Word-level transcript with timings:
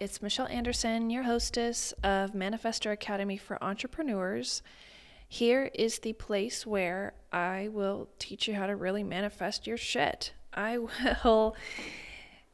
It's 0.00 0.22
Michelle 0.22 0.46
Andersen, 0.46 1.10
your 1.10 1.24
hostess 1.24 1.92
of 2.04 2.32
Manifestor 2.32 2.92
Academy 2.92 3.36
for 3.36 3.62
Entrepreneurs. 3.62 4.62
Here 5.28 5.72
is 5.74 5.98
the 5.98 6.12
place 6.12 6.64
where 6.64 7.14
I 7.32 7.68
will 7.72 8.08
teach 8.20 8.46
you 8.46 8.54
how 8.54 8.66
to 8.68 8.76
really 8.76 9.02
manifest 9.02 9.66
your 9.66 9.76
shit. 9.76 10.34
I 10.54 10.78
will 11.24 11.56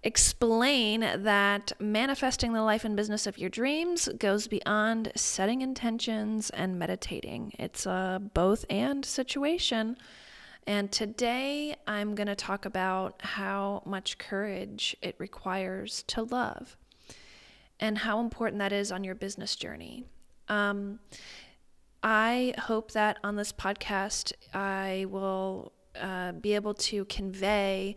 explain 0.03 1.01
that 1.01 1.73
manifesting 1.79 2.55
the 2.55 2.63
life 2.63 2.83
and 2.83 2.97
business 2.97 3.27
of 3.27 3.37
your 3.37 3.51
dreams 3.51 4.09
goes 4.19 4.49
beyond 4.49 5.13
setting 5.15 5.61
intentions 5.61 6.49
and 6.49 6.79
meditating. 6.79 7.53
It's 7.59 7.85
a 7.85 8.23
both 8.33 8.65
and 8.71 9.05
situation. 9.05 9.99
And 10.67 10.91
today 10.91 11.77
I'm 11.87 12.15
going 12.15 12.27
to 12.27 12.35
talk 12.35 12.65
about 12.65 13.21
how 13.21 13.83
much 13.85 14.17
courage 14.17 14.97
it 15.03 15.15
requires 15.19 16.05
to 16.05 16.23
love 16.23 16.79
and 17.81 17.99
how 17.99 18.21
important 18.21 18.59
that 18.61 18.73
is 18.73 18.93
on 18.93 19.05
your 19.05 19.15
business 19.15 19.57
journey. 19.57 20.05
Um, 20.49 21.01
I 22.03 22.55
hope 22.59 22.93
that 22.93 23.19
on 23.25 23.37
this 23.37 23.53
podcast 23.53 24.33
I 24.53 25.07
will 25.09 25.73
uh, 26.01 26.33
be 26.33 26.55
able 26.55 26.75
to 26.75 27.05
convey 27.07 27.97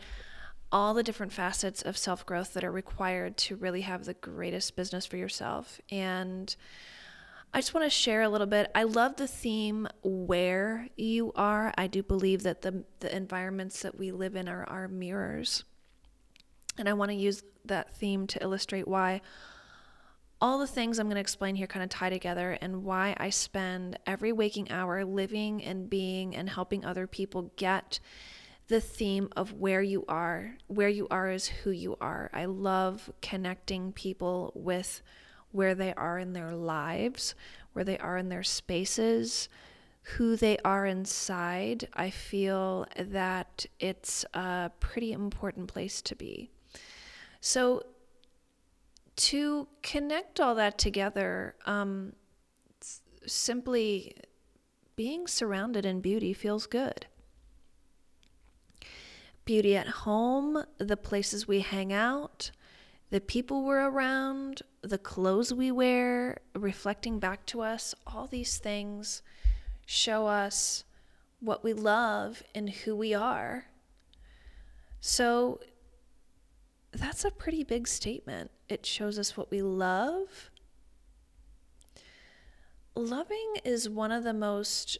all 0.71 0.93
the 0.93 1.03
different 1.03 1.31
facets 1.31 1.81
of 1.81 1.97
self 1.97 2.25
growth 2.25 2.53
that 2.53 2.63
are 2.63 2.71
required 2.71 3.37
to 3.37 3.55
really 3.55 3.81
have 3.81 4.05
the 4.05 4.13
greatest 4.13 4.75
business 4.75 5.05
for 5.05 5.17
yourself. 5.17 5.79
And 5.89 6.55
I 7.53 7.59
just 7.59 7.73
want 7.73 7.85
to 7.85 7.89
share 7.89 8.21
a 8.21 8.29
little 8.29 8.47
bit. 8.47 8.69
I 8.75 8.83
love 8.83 9.15
the 9.15 9.27
theme 9.27 9.87
where 10.03 10.87
you 10.97 11.31
are. 11.35 11.73
I 11.77 11.87
do 11.87 12.03
believe 12.03 12.43
that 12.43 12.61
the, 12.61 12.83
the 12.99 13.15
environments 13.15 13.81
that 13.81 13.97
we 13.97 14.11
live 14.11 14.35
in 14.35 14.49
are 14.49 14.65
our 14.65 14.87
mirrors. 14.87 15.63
And 16.77 16.87
I 16.89 16.93
want 16.93 17.11
to 17.11 17.15
use 17.15 17.43
that 17.65 17.95
theme 17.95 18.27
to 18.27 18.43
illustrate 18.43 18.87
why 18.87 19.21
all 20.39 20.59
the 20.59 20.67
things 20.67 20.99
I'm 20.99 21.07
going 21.07 21.15
to 21.15 21.21
explain 21.21 21.55
here 21.55 21.67
kind 21.67 21.83
of 21.83 21.89
tie 21.89 22.09
together 22.09 22.57
and 22.61 22.83
why 22.83 23.15
I 23.17 23.29
spend 23.29 23.97
every 24.05 24.31
waking 24.31 24.71
hour 24.71 25.03
living 25.03 25.63
and 25.63 25.89
being 25.89 26.35
and 26.35 26.49
helping 26.49 26.85
other 26.85 27.07
people 27.07 27.51
get 27.55 27.99
the 28.67 28.81
theme 28.81 29.29
of 29.35 29.53
where 29.53 29.81
you 29.81 30.05
are. 30.07 30.57
Where 30.67 30.89
you 30.89 31.07
are 31.09 31.29
is 31.31 31.47
who 31.47 31.71
you 31.71 31.97
are. 31.99 32.29
I 32.33 32.45
love 32.45 33.11
connecting 33.21 33.93
people 33.93 34.51
with 34.55 35.01
where 35.51 35.73
they 35.73 35.93
are 35.93 36.19
in 36.19 36.33
their 36.33 36.53
lives, 36.53 37.33
where 37.73 37.85
they 37.85 37.97
are 37.97 38.17
in 38.17 38.29
their 38.29 38.43
spaces, 38.43 39.49
who 40.01 40.35
they 40.35 40.57
are 40.59 40.85
inside. 40.85 41.87
I 41.93 42.09
feel 42.09 42.85
that 42.99 43.65
it's 43.79 44.25
a 44.33 44.71
pretty 44.79 45.13
important 45.13 45.67
place 45.67 46.01
to 46.03 46.15
be. 46.15 46.51
So, 47.39 47.83
to 49.17 49.67
connect 49.83 50.39
all 50.39 50.55
that 50.55 50.77
together, 50.77 51.55
um, 51.65 52.13
simply 53.25 54.15
being 54.95 55.27
surrounded 55.27 55.85
in 55.85 56.01
beauty 56.01 56.33
feels 56.33 56.65
good 56.65 57.07
beauty 59.47 59.77
at 59.77 59.87
home, 59.87 60.61
the 60.77 60.97
places 60.97 61.47
we 61.47 61.61
hang 61.61 61.91
out, 61.93 62.51
the 63.09 63.21
people 63.21 63.63
we're 63.63 63.89
around, 63.89 64.61
the 64.81 64.97
clothes 64.97 65.53
we 65.53 65.71
wear, 65.71 66.37
reflecting 66.53 67.17
back 67.17 67.45
to 67.45 67.61
us, 67.61 67.95
all 68.05 68.27
these 68.27 68.57
things 68.57 69.23
show 69.85 70.27
us 70.27 70.83
what 71.39 71.63
we 71.63 71.71
love 71.71 72.43
and 72.53 72.69
who 72.69 72.93
we 72.93 73.13
are. 73.13 73.67
So 74.99 75.61
that's 76.97 77.25
a 77.25 77.31
pretty 77.31 77.63
big 77.63 77.87
statement. 77.87 78.51
It 78.69 78.85
shows 78.85 79.17
us 79.19 79.37
what 79.37 79.51
we 79.51 79.61
love. 79.61 80.49
Loving 82.95 83.55
is 83.63 83.89
one 83.89 84.11
of 84.11 84.23
the 84.23 84.33
most 84.33 84.97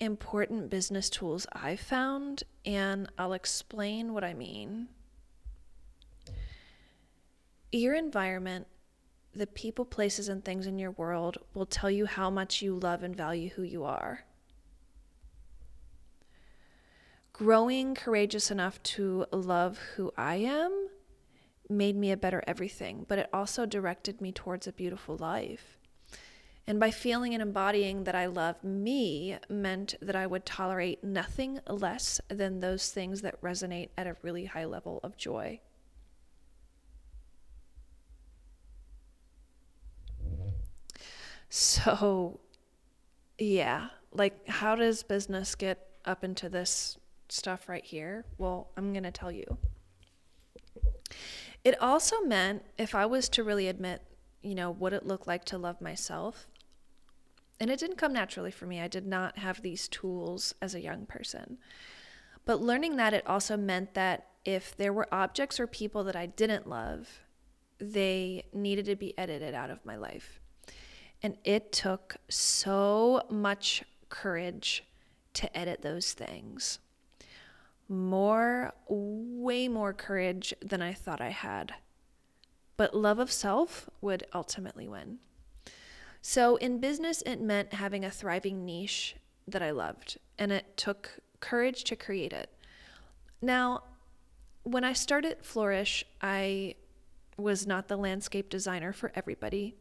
important 0.00 0.68
business 0.68 1.08
tools 1.08 1.46
I've 1.52 1.80
found, 1.80 2.42
and 2.64 3.08
I'll 3.16 3.32
explain 3.32 4.12
what 4.12 4.24
I 4.24 4.34
mean. 4.34 4.88
Your 7.72 7.94
environment, 7.94 8.66
the 9.34 9.46
people, 9.46 9.84
places, 9.84 10.28
and 10.28 10.44
things 10.44 10.66
in 10.66 10.78
your 10.78 10.92
world 10.92 11.38
will 11.54 11.66
tell 11.66 11.90
you 11.90 12.06
how 12.06 12.30
much 12.30 12.62
you 12.62 12.74
love 12.74 13.02
and 13.02 13.14
value 13.14 13.50
who 13.50 13.62
you 13.62 13.84
are. 13.84 14.24
Growing 17.32 17.94
courageous 17.94 18.50
enough 18.50 18.82
to 18.82 19.26
love 19.30 19.78
who 19.94 20.10
I 20.16 20.36
am 20.36 20.88
made 21.68 21.96
me 21.96 22.10
a 22.10 22.16
better 22.16 22.42
everything, 22.46 23.04
but 23.08 23.18
it 23.18 23.28
also 23.32 23.66
directed 23.66 24.20
me 24.20 24.32
towards 24.32 24.66
a 24.66 24.72
beautiful 24.72 25.16
life. 25.16 25.78
And 26.68 26.80
by 26.80 26.90
feeling 26.90 27.32
and 27.32 27.42
embodying 27.42 28.04
that 28.04 28.16
I 28.16 28.26
love 28.26 28.62
me 28.64 29.38
meant 29.48 29.94
that 30.02 30.16
I 30.16 30.26
would 30.26 30.44
tolerate 30.44 31.04
nothing 31.04 31.60
less 31.68 32.20
than 32.28 32.58
those 32.58 32.90
things 32.90 33.22
that 33.22 33.40
resonate 33.40 33.90
at 33.96 34.08
a 34.08 34.16
really 34.22 34.46
high 34.46 34.64
level 34.64 34.98
of 35.04 35.16
joy. 35.16 35.60
So, 41.48 42.40
yeah, 43.38 43.88
like 44.12 44.48
how 44.48 44.74
does 44.74 45.04
business 45.04 45.54
get 45.54 45.78
up 46.04 46.24
into 46.24 46.48
this 46.48 46.98
stuff 47.28 47.68
right 47.68 47.84
here? 47.84 48.24
Well, 48.38 48.70
I'm 48.76 48.92
going 48.92 49.04
to 49.04 49.12
tell 49.12 49.30
you. 49.30 49.56
It 51.66 51.82
also 51.82 52.20
meant 52.20 52.62
if 52.78 52.94
I 52.94 53.06
was 53.06 53.28
to 53.30 53.42
really 53.42 53.66
admit, 53.66 54.00
you 54.40 54.54
know, 54.54 54.70
what 54.70 54.92
it 54.92 55.04
looked 55.04 55.26
like 55.26 55.44
to 55.46 55.58
love 55.58 55.80
myself, 55.80 56.46
and 57.58 57.70
it 57.70 57.80
didn't 57.80 57.96
come 57.96 58.12
naturally 58.12 58.52
for 58.52 58.66
me. 58.66 58.80
I 58.80 58.86
did 58.86 59.04
not 59.04 59.38
have 59.38 59.62
these 59.62 59.88
tools 59.88 60.54
as 60.62 60.76
a 60.76 60.80
young 60.80 61.06
person. 61.06 61.58
But 62.44 62.62
learning 62.62 62.94
that, 62.98 63.14
it 63.14 63.26
also 63.26 63.56
meant 63.56 63.94
that 63.94 64.28
if 64.44 64.76
there 64.76 64.92
were 64.92 65.12
objects 65.12 65.58
or 65.58 65.66
people 65.66 66.04
that 66.04 66.14
I 66.14 66.26
didn't 66.26 66.68
love, 66.68 67.18
they 67.80 68.44
needed 68.52 68.84
to 68.84 68.94
be 68.94 69.18
edited 69.18 69.52
out 69.52 69.70
of 69.70 69.84
my 69.84 69.96
life. 69.96 70.38
And 71.20 71.36
it 71.42 71.72
took 71.72 72.18
so 72.28 73.22
much 73.28 73.82
courage 74.08 74.84
to 75.34 75.58
edit 75.58 75.82
those 75.82 76.12
things. 76.12 76.78
More, 77.88 78.72
way 79.46 79.68
more 79.68 79.92
courage 79.92 80.52
than 80.60 80.82
I 80.82 80.92
thought 80.92 81.20
I 81.20 81.28
had. 81.30 81.74
But 82.76 82.96
love 82.96 83.20
of 83.20 83.30
self 83.30 83.88
would 84.00 84.26
ultimately 84.34 84.88
win. 84.88 85.18
So 86.20 86.56
in 86.56 86.80
business, 86.80 87.22
it 87.22 87.40
meant 87.40 87.74
having 87.74 88.04
a 88.04 88.10
thriving 88.10 88.66
niche 88.66 89.14
that 89.46 89.62
I 89.62 89.70
loved, 89.70 90.18
and 90.36 90.50
it 90.50 90.76
took 90.76 91.20
courage 91.38 91.84
to 91.84 91.94
create 91.94 92.32
it. 92.32 92.50
Now, 93.40 93.84
when 94.64 94.82
I 94.82 94.92
started 94.92 95.38
Flourish, 95.42 96.04
I 96.20 96.74
was 97.36 97.68
not 97.68 97.86
the 97.86 97.96
landscape 97.96 98.50
designer 98.50 98.92
for 98.92 99.12
everybody. 99.14 99.76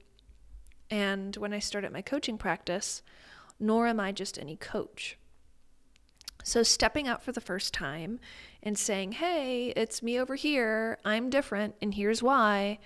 And 0.91 1.35
when 1.37 1.53
I 1.53 1.59
started 1.59 1.91
my 1.91 2.03
coaching 2.03 2.37
practice, 2.37 3.01
nor 3.59 3.87
am 3.87 3.99
I 3.99 4.11
just 4.11 4.37
any 4.37 4.57
coach. 4.57 5.17
So, 6.47 6.61
stepping 6.61 7.07
out 7.07 7.23
for 7.23 7.31
the 7.31 7.41
first 7.41 7.73
time 7.73 8.19
and 8.61 8.77
saying, 8.77 9.13
hey, 9.13 9.73
it's 9.75 10.03
me 10.03 10.19
over 10.19 10.35
here, 10.35 10.99
I'm 11.03 11.31
different, 11.31 11.73
and 11.81 11.91
here's 11.91 12.21
why, 12.21 12.77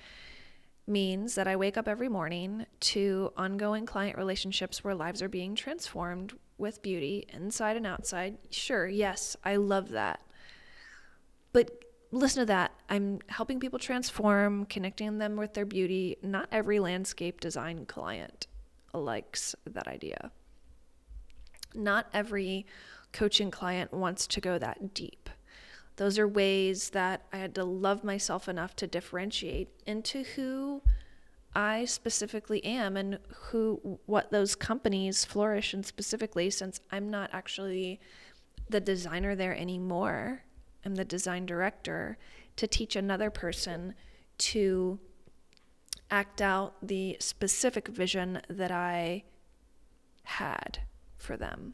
means 0.87 1.35
that 1.35 1.45
I 1.45 1.57
wake 1.57 1.75
up 1.75 1.85
every 1.85 2.07
morning 2.07 2.67
to 2.79 3.33
ongoing 3.35 3.85
client 3.85 4.17
relationships 4.17 4.81
where 4.81 4.95
lives 4.95 5.21
are 5.21 5.27
being 5.27 5.55
transformed 5.55 6.31
with 6.57 6.81
beauty 6.81 7.25
inside 7.33 7.75
and 7.75 7.85
outside. 7.85 8.37
Sure, 8.49 8.87
yes, 8.87 9.35
I 9.43 9.57
love 9.57 9.89
that. 9.89 10.21
But 11.51 11.83
listen 12.11 12.43
to 12.43 12.45
that. 12.45 12.71
I'm 12.89 13.19
helping 13.27 13.59
people 13.59 13.77
transform, 13.77 14.67
connecting 14.67 15.17
them 15.17 15.35
with 15.35 15.53
their 15.53 15.65
beauty. 15.65 16.15
Not 16.23 16.47
every 16.49 16.79
landscape 16.79 17.41
design 17.41 17.85
client 17.87 18.47
likes 18.93 19.53
that 19.65 19.89
idea. 19.89 20.31
Not 21.75 22.07
every 22.13 22.65
coaching 23.11 23.51
client 23.51 23.93
wants 23.93 24.27
to 24.27 24.41
go 24.41 24.57
that 24.57 24.93
deep. 24.93 25.29
Those 25.95 26.17
are 26.17 26.27
ways 26.27 26.91
that 26.91 27.25
I 27.33 27.37
had 27.37 27.55
to 27.55 27.63
love 27.63 28.03
myself 28.03 28.47
enough 28.47 28.75
to 28.77 28.87
differentiate 28.87 29.69
into 29.85 30.23
who 30.23 30.81
I 31.53 31.85
specifically 31.85 32.63
am 32.63 32.95
and 32.95 33.19
who 33.35 33.99
what 34.05 34.31
those 34.31 34.55
companies 34.55 35.25
flourish 35.25 35.73
in 35.73 35.83
specifically 35.83 36.49
since 36.51 36.79
I'm 36.91 37.09
not 37.09 37.31
actually 37.33 37.99
the 38.69 38.79
designer 38.79 39.35
there 39.35 39.55
anymore. 39.55 40.43
I'm 40.85 40.95
the 40.95 41.03
design 41.03 41.45
director 41.45 42.17
to 42.55 42.67
teach 42.67 42.95
another 42.95 43.29
person 43.29 43.95
to 44.37 44.99
act 46.11 46.41
out 46.41 46.75
the 46.81 47.17
specific 47.19 47.87
vision 47.87 48.41
that 48.49 48.71
I 48.71 49.23
had 50.23 50.79
for 51.17 51.35
them. 51.35 51.73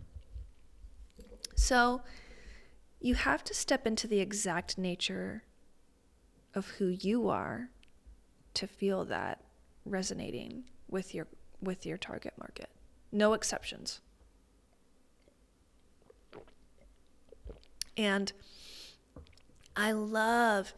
So, 1.56 2.02
you 3.00 3.16
have 3.16 3.44
to 3.46 3.54
step 3.54 3.88
into 3.88 4.08
the 4.08 4.20
exact 4.20 4.78
nature 4.78 5.44
of 6.54 6.68
who 6.68 6.88
you 6.88 7.30
are 7.30 7.70
to 8.56 8.68
feel 8.68 9.06
that 9.06 9.42
resonating 9.86 10.64
with 10.90 11.14
your 11.14 11.28
with 11.62 11.86
your 11.86 11.98
target 11.98 12.34
market. 12.38 12.70
No 13.12 13.34
exceptions. 13.34 14.02
And 17.98 18.34
I 19.76 19.92
love 19.92 20.74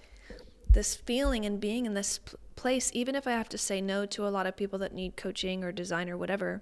this 0.69 0.95
feeling 0.95 1.45
and 1.45 1.59
being 1.59 1.85
in 1.85 1.93
this 1.93 2.19
place, 2.55 2.91
even 2.93 3.15
if 3.15 3.25
I 3.25 3.31
have 3.31 3.49
to 3.49 3.57
say 3.57 3.81
no 3.81 4.05
to 4.07 4.27
a 4.27 4.29
lot 4.29 4.45
of 4.45 4.55
people 4.55 4.79
that 4.79 4.93
need 4.93 5.17
coaching 5.17 5.63
or 5.63 5.71
design 5.71 6.09
or 6.09 6.17
whatever, 6.17 6.61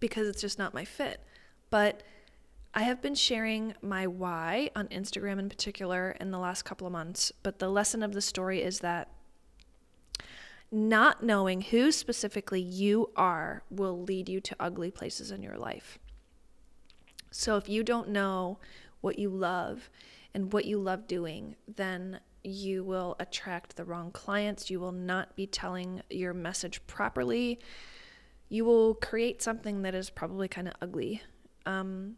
because 0.00 0.28
it's 0.28 0.40
just 0.40 0.58
not 0.58 0.72
my 0.72 0.84
fit. 0.84 1.20
But 1.70 2.02
I 2.76 2.82
have 2.82 3.00
been 3.00 3.14
sharing 3.14 3.74
my 3.82 4.08
why 4.08 4.68
on 4.74 4.88
Instagram 4.88 5.38
in 5.38 5.48
particular 5.48 6.16
in 6.20 6.32
the 6.32 6.40
last 6.40 6.62
couple 6.62 6.88
of 6.88 6.92
months. 6.92 7.30
But 7.44 7.60
the 7.60 7.68
lesson 7.68 8.02
of 8.02 8.14
the 8.14 8.20
story 8.20 8.62
is 8.62 8.80
that 8.80 9.10
not 10.72 11.22
knowing 11.22 11.60
who 11.60 11.92
specifically 11.92 12.60
you 12.60 13.10
are 13.14 13.62
will 13.70 14.02
lead 14.02 14.28
you 14.28 14.40
to 14.40 14.56
ugly 14.58 14.90
places 14.90 15.30
in 15.30 15.40
your 15.40 15.56
life. 15.56 16.00
So 17.30 17.56
if 17.56 17.68
you 17.68 17.84
don't 17.84 18.08
know 18.08 18.58
what 19.00 19.20
you 19.20 19.28
love 19.28 19.88
and 20.34 20.52
what 20.52 20.64
you 20.64 20.78
love 20.78 21.06
doing, 21.06 21.54
then 21.72 22.18
you 22.42 22.82
will 22.82 23.14
attract 23.20 23.76
the 23.76 23.84
wrong 23.84 24.10
clients. 24.10 24.68
You 24.68 24.80
will 24.80 24.92
not 24.92 25.36
be 25.36 25.46
telling 25.46 26.02
your 26.10 26.34
message 26.34 26.84
properly. 26.88 27.60
You 28.48 28.64
will 28.64 28.94
create 28.94 29.42
something 29.42 29.82
that 29.82 29.94
is 29.94 30.10
probably 30.10 30.48
kind 30.48 30.66
of 30.66 30.74
ugly. 30.82 31.22
Um, 31.66 32.16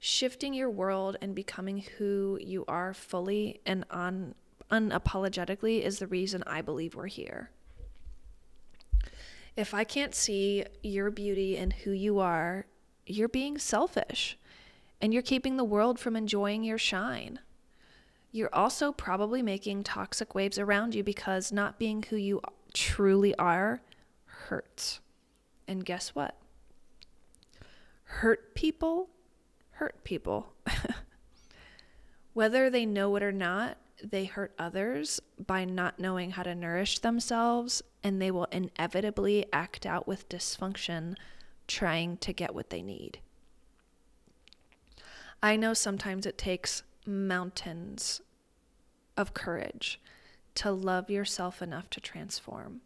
shifting 0.00 0.54
your 0.54 0.70
world 0.70 1.16
and 1.20 1.34
becoming 1.34 1.84
who 1.98 2.38
you 2.40 2.64
are 2.66 2.92
fully 2.94 3.60
and 3.66 3.84
on 3.90 4.34
unapologetically 4.70 5.82
is 5.82 5.98
the 5.98 6.06
reason 6.06 6.42
I 6.46 6.62
believe 6.62 6.94
we're 6.94 7.06
here. 7.06 7.50
If 9.56 9.74
I 9.74 9.84
can't 9.84 10.14
see 10.14 10.64
your 10.82 11.10
beauty 11.10 11.56
and 11.56 11.72
who 11.72 11.90
you 11.90 12.20
are, 12.20 12.66
you're 13.04 13.28
being 13.28 13.58
selfish 13.58 14.38
and 15.00 15.12
you're 15.12 15.22
keeping 15.22 15.56
the 15.56 15.64
world 15.64 15.98
from 15.98 16.14
enjoying 16.14 16.62
your 16.62 16.78
shine. 16.78 17.40
You're 18.32 18.54
also 18.54 18.92
probably 18.92 19.42
making 19.42 19.82
toxic 19.82 20.36
waves 20.36 20.56
around 20.56 20.94
you 20.94 21.02
because 21.02 21.50
not 21.50 21.78
being 21.78 22.04
who 22.04 22.16
you 22.16 22.40
truly 22.72 23.34
are 23.34 23.82
hurts. 24.24 25.00
And 25.66 25.84
guess 25.84 26.10
what? 26.10 26.36
Hurt 28.04 28.54
people 28.54 29.08
hurt 29.80 30.04
people. 30.04 30.52
Whether 32.34 32.68
they 32.68 32.84
know 32.84 33.16
it 33.16 33.22
or 33.22 33.32
not, 33.32 33.78
they 34.04 34.26
hurt 34.26 34.52
others 34.58 35.20
by 35.38 35.64
not 35.64 35.98
knowing 35.98 36.32
how 36.32 36.42
to 36.42 36.54
nourish 36.54 36.98
themselves, 36.98 37.80
and 38.04 38.20
they 38.20 38.30
will 38.30 38.46
inevitably 38.52 39.46
act 39.54 39.86
out 39.86 40.06
with 40.06 40.28
dysfunction 40.28 41.16
trying 41.66 42.18
to 42.18 42.34
get 42.34 42.54
what 42.54 42.68
they 42.68 42.82
need. 42.82 43.20
I 45.42 45.56
know 45.56 45.72
sometimes 45.72 46.26
it 46.26 46.36
takes 46.36 46.82
mountains 47.06 48.20
of 49.16 49.32
courage 49.32 49.98
to 50.56 50.70
love 50.70 51.08
yourself 51.08 51.62
enough 51.62 51.88
to 51.88 52.00
transform. 52.00 52.82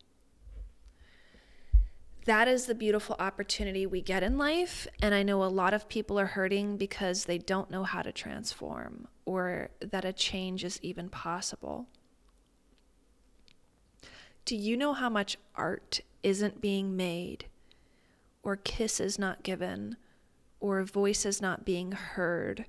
That 2.25 2.49
is 2.49 2.67
the 2.67 2.75
beautiful 2.75 3.17
opportunity 3.19 3.87
we 3.87 4.00
get 4.00 4.23
in 4.23 4.38
life. 4.38 4.87
And 5.03 5.15
I 5.15 5.23
know 5.23 5.44
a 5.44 5.47
lot 5.47 5.75
of 5.75 5.88
people 5.88 6.19
are 6.19 6.26
hurting 6.26 6.79
because 6.79 7.25
they 7.25 7.38
don't 7.38 7.71
know 7.71 7.85
how 7.85 8.00
to 8.03 8.12
transform 8.12 9.09
or 9.26 9.71
that 9.81 10.05
a 10.05 10.12
change 10.12 10.65
is 10.65 10.79
even 10.82 11.09
possible. 11.09 11.87
Do 14.44 14.56
you 14.56 14.76
know 14.76 14.93
how 14.93 15.09
much 15.09 15.38
art 15.55 16.00
isn't 16.23 16.61
being 16.61 16.97
made, 16.97 17.47
or 18.43 18.56
kisses 18.56 19.19
not 19.19 19.43
given, 19.43 19.97
or 20.61 20.82
voices 20.85 21.41
not 21.41 21.65
being 21.65 21.93
heard, 21.93 22.67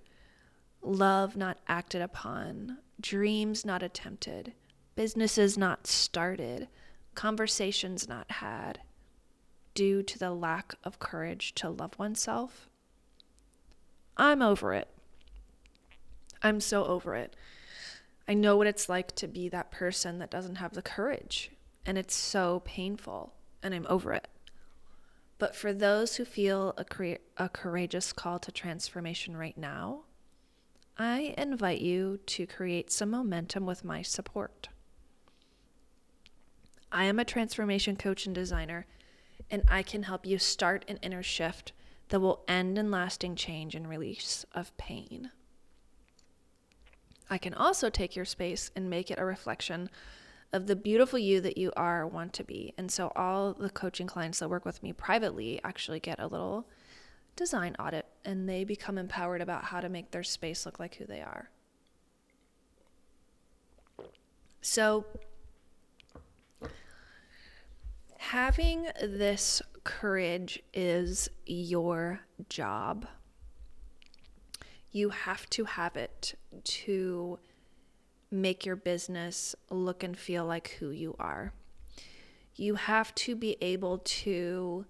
love 0.81 1.36
not 1.36 1.58
acted 1.68 2.01
upon, 2.01 2.78
dreams 3.01 3.66
not 3.66 3.84
attempted, 3.84 4.54
businesses 4.96 5.58
not 5.58 5.86
started, 5.86 6.69
conversations 7.13 8.08
not 8.08 8.31
had, 8.31 8.80
due 9.75 10.01
to 10.01 10.18
the 10.18 10.31
lack 10.31 10.74
of 10.83 10.98
courage 10.98 11.54
to 11.56 11.69
love 11.69 12.00
oneself? 12.00 12.68
I'm 14.18 14.42
over 14.42 14.74
it. 14.74 14.89
I'm 16.42 16.60
so 16.60 16.86
over 16.86 17.13
it. 17.16 17.36
I 18.27 18.33
know 18.33 18.57
what 18.57 18.68
it's 18.68 18.89
like 18.89 19.13
to 19.18 19.27
be 19.27 19.50
that 19.50 19.72
person 19.72 20.18
that 20.19 20.31
doesn't 20.31 20.56
have 20.56 20.74
the 20.74 20.81
courage, 20.81 21.51
and 21.86 21.98
it's 21.98 22.16
so 22.16 22.63
painful, 22.66 23.33
and 23.62 23.75
I'm 23.75 23.86
over 23.88 24.13
it. 24.13 24.27
But 25.38 25.56
for 25.56 25.74
those 25.74 26.16
who 26.16 26.25
feel 26.25 26.74
a, 26.77 26.86
cre- 26.86 27.22
a 27.38 27.50
courageous 27.50 28.13
call 28.13 28.39
to 28.39 28.51
transformation 28.51 29.36
right 29.36 29.57
now, 29.57 30.06
I 30.98 31.36
invite 31.38 31.81
you 31.81 32.19
to 32.25 32.48
create 32.48 32.92
some 32.92 33.12
momentum 33.12 33.66
with 33.66 33.83
my 33.83 34.01
support. 34.01 34.69
I 36.92 37.04
am 37.06 37.19
a 37.19 37.25
transformation 37.25 37.98
coach 37.98 38.25
and 38.25 38.33
designer, 38.33 38.86
and 39.50 39.64
I 39.68 39.84
can 39.84 40.04
help 40.04 40.26
you 40.26 40.38
start 40.38 40.86
an 40.88 40.98
inner 41.02 41.24
shift 41.24 41.72
that 42.10 42.20
will 42.20 42.44
end 42.48 42.78
in 42.78 42.92
lasting 42.92 43.36
change 43.36 43.76
and 43.76 43.88
release 43.88 44.46
of 44.54 44.76
pain. 44.78 45.32
I 47.30 47.38
can 47.38 47.54
also 47.54 47.90
take 47.90 48.16
your 48.16 48.26
space 48.26 48.72
and 48.76 48.90
make 48.90 49.10
it 49.10 49.20
a 49.20 49.26
reflection 49.26 49.90
of 50.54 50.68
the 50.68 50.76
beautiful 50.76 51.20
you 51.20 51.42
that 51.42 51.58
you 51.58 51.72
are 51.76 52.06
want 52.08 52.34
to 52.34 52.44
be. 52.44 52.74
And 52.78 52.92
so 52.92 53.12
all 53.16 53.54
the 53.54 53.70
coaching 53.70 54.08
clients 54.08 54.40
that 54.40 54.50
work 54.50 54.66
with 54.66 54.84
me 54.84 54.94
privately 54.94 55.60
actually 55.64 56.00
get 56.00 56.20
a 56.20 56.28
little 56.28 56.68
design 57.36 57.76
audit 57.80 58.06
and 58.24 58.48
they 58.48 58.64
become 58.64 58.98
empowered 58.98 59.42
about 59.42 59.66
how 59.66 59.82
to 59.82 59.90
make 59.90 60.12
their 60.12 60.24
space 60.24 60.66
look 60.66 60.80
like 60.80 60.96
who 60.96 61.06
they 61.06 61.22
are. 61.22 61.50
So 64.62 65.06
having 68.32 68.88
this 69.03 69.62
courage 69.84 70.60
is 70.74 71.29
your 71.46 72.22
job. 72.50 73.05
You 74.91 75.10
have 75.10 75.48
to 75.51 75.65
have 75.65 75.96
it 75.96 76.34
to 76.63 77.38
make 78.32 78.65
your 78.65 78.75
business 78.75 79.55
look 79.70 80.01
and 80.01 80.17
feel 80.17 80.44
like 80.44 80.75
who 80.79 80.89
you 80.89 81.15
are. 81.20 81.53
You 82.55 82.75
have 82.75 83.13
to 83.15 83.36
be 83.36 83.58
able 83.62 84.00
to 84.00 84.86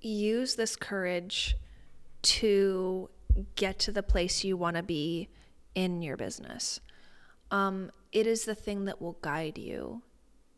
use 0.00 0.56
this 0.56 0.74
courage 0.74 1.56
to 2.22 3.08
get 3.54 3.78
to 3.78 3.92
the 3.92 4.02
place 4.02 4.42
you 4.42 4.56
want 4.56 4.76
to 4.76 4.82
be 4.82 5.28
in 5.76 6.02
your 6.02 6.16
business. 6.16 6.80
Um, 7.52 7.92
it 8.10 8.26
is 8.26 8.44
the 8.46 8.56
thing 8.56 8.86
that 8.86 9.00
will 9.00 9.18
guide 9.22 9.58
you. 9.58 10.02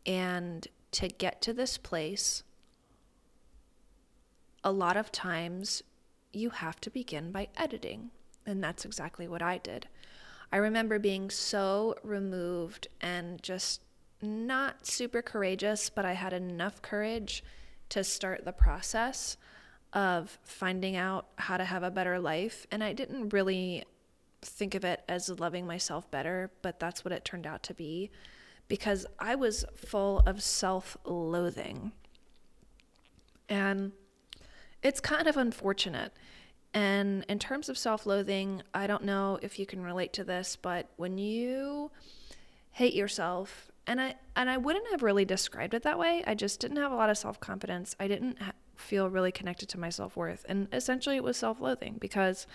And 0.05 0.67
to 0.91 1.07
get 1.07 1.41
to 1.43 1.53
this 1.53 1.77
place, 1.77 2.43
a 4.63 4.71
lot 4.71 4.97
of 4.97 5.11
times 5.11 5.83
you 6.33 6.49
have 6.51 6.79
to 6.81 6.89
begin 6.89 7.31
by 7.31 7.47
editing. 7.55 8.11
And 8.45 8.63
that's 8.63 8.85
exactly 8.85 9.27
what 9.27 9.41
I 9.41 9.57
did. 9.57 9.87
I 10.51 10.57
remember 10.57 10.99
being 10.99 11.29
so 11.29 11.95
removed 12.03 12.87
and 12.99 13.41
just 13.41 13.81
not 14.21 14.85
super 14.85 15.21
courageous, 15.21 15.89
but 15.89 16.05
I 16.05 16.13
had 16.13 16.33
enough 16.33 16.81
courage 16.81 17.43
to 17.89 18.03
start 18.03 18.45
the 18.45 18.51
process 18.51 19.37
of 19.93 20.37
finding 20.43 20.95
out 20.95 21.27
how 21.37 21.57
to 21.57 21.65
have 21.65 21.83
a 21.83 21.91
better 21.91 22.19
life. 22.19 22.65
And 22.71 22.83
I 22.83 22.93
didn't 22.93 23.33
really 23.33 23.83
think 24.41 24.75
of 24.75 24.83
it 24.83 25.03
as 25.07 25.29
loving 25.29 25.67
myself 25.67 26.09
better, 26.09 26.51
but 26.61 26.79
that's 26.79 27.05
what 27.05 27.11
it 27.11 27.25
turned 27.25 27.45
out 27.45 27.63
to 27.63 27.73
be 27.73 28.09
because 28.71 29.05
I 29.19 29.35
was 29.35 29.65
full 29.75 30.19
of 30.25 30.41
self 30.41 30.95
loathing. 31.03 31.91
And 33.49 33.91
it's 34.81 35.01
kind 35.01 35.27
of 35.27 35.35
unfortunate. 35.35 36.13
And 36.73 37.25
in 37.27 37.37
terms 37.37 37.67
of 37.67 37.77
self 37.77 38.05
loathing, 38.05 38.63
I 38.73 38.87
don't 38.87 39.03
know 39.03 39.39
if 39.41 39.59
you 39.59 39.65
can 39.65 39.83
relate 39.83 40.13
to 40.13 40.23
this, 40.23 40.55
but 40.55 40.87
when 40.95 41.17
you 41.17 41.91
hate 42.71 42.93
yourself, 42.93 43.69
and 43.85 43.99
I 43.99 44.15
and 44.37 44.49
I 44.49 44.55
wouldn't 44.55 44.89
have 44.91 45.03
really 45.03 45.25
described 45.25 45.73
it 45.73 45.83
that 45.83 45.99
way. 45.99 46.23
I 46.25 46.33
just 46.33 46.61
didn't 46.61 46.77
have 46.77 46.93
a 46.93 46.95
lot 46.95 47.09
of 47.09 47.17
self 47.17 47.41
confidence. 47.41 47.93
I 47.99 48.07
didn't 48.07 48.41
ha- 48.41 48.53
feel 48.77 49.09
really 49.09 49.33
connected 49.33 49.67
to 49.67 49.79
my 49.81 49.89
self 49.89 50.15
worth, 50.15 50.45
and 50.47 50.69
essentially 50.71 51.17
it 51.17 51.25
was 51.25 51.35
self 51.35 51.59
loathing 51.59 51.97
because 51.99 52.47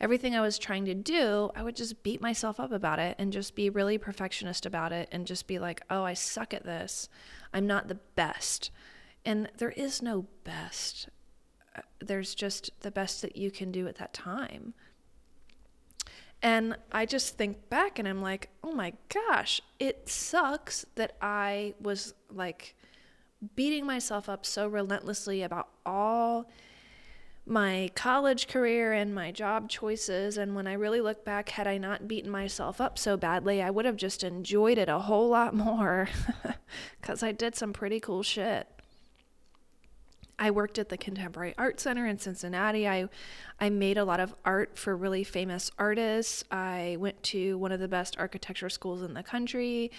everything 0.00 0.34
I 0.34 0.40
was 0.40 0.58
trying 0.58 0.84
to 0.86 0.94
do, 0.94 1.50
I 1.54 1.62
would 1.62 1.76
just 1.76 2.02
beat 2.02 2.20
myself 2.20 2.60
up 2.60 2.72
about 2.72 2.98
it 2.98 3.16
and 3.18 3.32
just 3.32 3.54
be 3.54 3.70
really 3.70 3.98
perfectionist 3.98 4.66
about 4.66 4.92
it 4.92 5.08
and 5.10 5.26
just 5.26 5.46
be 5.46 5.58
like, 5.58 5.82
oh, 5.90 6.04
I 6.04 6.14
suck 6.14 6.54
at 6.54 6.64
this. 6.64 7.08
I'm 7.52 7.66
not 7.66 7.88
the 7.88 7.98
best. 8.14 8.70
And 9.24 9.50
there 9.58 9.72
is 9.72 10.00
no 10.00 10.26
best 10.44 11.08
uh, 11.78 11.82
there's 12.00 12.34
just 12.34 12.70
the 12.80 12.90
best 12.90 13.22
that 13.22 13.36
you 13.36 13.50
can 13.50 13.70
do 13.70 13.86
at 13.86 13.96
that 13.96 14.12
time. 14.12 14.74
And 16.40 16.76
I 16.92 17.04
just 17.04 17.36
think 17.36 17.68
back 17.68 17.98
and 17.98 18.06
I'm 18.06 18.22
like, 18.22 18.50
oh 18.62 18.72
my 18.72 18.92
gosh, 19.08 19.60
it 19.78 20.08
sucks 20.08 20.86
that 20.94 21.16
I 21.20 21.74
was 21.80 22.14
like 22.32 22.76
beating 23.56 23.84
myself 23.84 24.28
up 24.28 24.46
so 24.46 24.68
relentlessly 24.68 25.42
about 25.42 25.68
all 25.84 26.48
my 27.48 27.90
college 27.94 28.46
career 28.48 28.92
and 28.92 29.14
my 29.14 29.32
job 29.32 29.68
choices. 29.68 30.36
And 30.36 30.54
when 30.54 30.66
I 30.66 30.74
really 30.74 31.00
look 31.00 31.24
back, 31.24 31.48
had 31.50 31.66
I 31.66 31.78
not 31.78 32.06
beaten 32.06 32.30
myself 32.30 32.80
up 32.80 32.98
so 32.98 33.16
badly, 33.16 33.62
I 33.62 33.70
would 33.70 33.84
have 33.84 33.96
just 33.96 34.22
enjoyed 34.22 34.78
it 34.78 34.88
a 34.88 34.98
whole 34.98 35.28
lot 35.28 35.54
more 35.54 36.08
because 37.00 37.22
I 37.22 37.32
did 37.32 37.56
some 37.56 37.72
pretty 37.72 38.00
cool 38.00 38.22
shit. 38.22 38.68
I 40.38 40.50
worked 40.50 40.78
at 40.78 40.88
the 40.88 40.96
Contemporary 40.96 41.54
Art 41.58 41.80
Center 41.80 42.06
in 42.06 42.18
Cincinnati. 42.18 42.86
I 42.86 43.08
I 43.58 43.70
made 43.70 43.98
a 43.98 44.04
lot 44.04 44.20
of 44.20 44.34
art 44.44 44.78
for 44.78 44.96
really 44.96 45.24
famous 45.24 45.70
artists. 45.78 46.44
I 46.50 46.96
went 47.00 47.20
to 47.24 47.58
one 47.58 47.72
of 47.72 47.80
the 47.80 47.88
best 47.88 48.16
architecture 48.18 48.70
schools 48.70 49.02
in 49.02 49.14
the 49.14 49.22
country. 49.22 49.90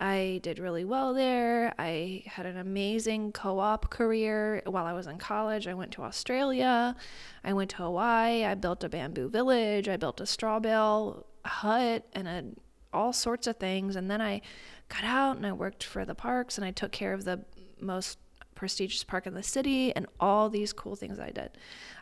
I 0.00 0.40
did 0.42 0.58
really 0.58 0.84
well 0.84 1.14
there. 1.14 1.72
I 1.78 2.24
had 2.26 2.46
an 2.46 2.56
amazing 2.56 3.30
co-op 3.30 3.90
career 3.90 4.62
while 4.66 4.84
I 4.84 4.92
was 4.92 5.06
in 5.06 5.18
college. 5.18 5.68
I 5.68 5.74
went 5.74 5.92
to 5.92 6.02
Australia. 6.02 6.96
I 7.44 7.52
went 7.52 7.70
to 7.70 7.76
Hawaii. 7.76 8.44
I 8.44 8.54
built 8.56 8.82
a 8.82 8.88
bamboo 8.88 9.28
village. 9.28 9.88
I 9.88 9.96
built 9.96 10.20
a 10.20 10.26
straw 10.26 10.58
bale 10.58 11.26
hut 11.44 12.04
and 12.12 12.26
a, 12.26 12.44
all 12.92 13.12
sorts 13.12 13.46
of 13.46 13.58
things. 13.58 13.94
And 13.94 14.10
then 14.10 14.20
I 14.20 14.40
got 14.88 15.04
out 15.04 15.36
and 15.36 15.46
I 15.46 15.52
worked 15.52 15.84
for 15.84 16.04
the 16.04 16.16
parks 16.16 16.58
and 16.58 16.64
I 16.64 16.72
took 16.72 16.90
care 16.90 17.12
of 17.12 17.24
the 17.24 17.44
most 17.80 18.18
prestigious 18.54 19.04
park 19.04 19.26
in 19.26 19.34
the 19.34 19.42
city 19.42 19.94
and 19.94 20.06
all 20.20 20.48
these 20.48 20.72
cool 20.72 20.96
things 20.96 21.18
I 21.18 21.30
did. 21.30 21.50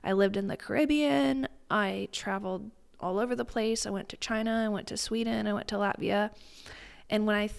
I 0.04 0.12
lived 0.12 0.36
in 0.36 0.48
the 0.48 0.56
Caribbean. 0.56 1.48
I 1.70 2.08
traveled 2.12 2.70
all 3.00 3.18
over 3.18 3.34
the 3.34 3.44
place. 3.44 3.84
I 3.84 3.90
went 3.90 4.08
to 4.10 4.16
China, 4.16 4.62
I 4.64 4.68
went 4.68 4.86
to 4.88 4.96
Sweden, 4.96 5.46
I 5.46 5.52
went 5.52 5.68
to 5.68 5.76
Latvia. 5.76 6.30
And 7.10 7.26
when 7.26 7.36
I 7.36 7.50